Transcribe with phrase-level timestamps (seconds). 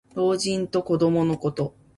[0.15, 1.75] 老人と子どものこと。